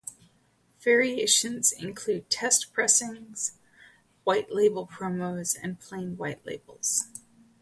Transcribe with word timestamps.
Variations 0.79 1.71
include 1.73 2.27
test 2.31 2.73
pressings, 2.73 3.59
white 4.23 4.51
label 4.51 4.87
promos, 4.87 5.55
and 5.61 5.79
plain 5.79 6.17
white 6.17 6.43
labels. 6.43 7.07